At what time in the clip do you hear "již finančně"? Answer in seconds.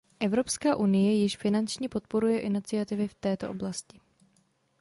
1.13-1.89